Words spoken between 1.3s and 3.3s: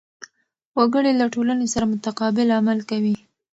ټولنې سره متقابل عمل کوي.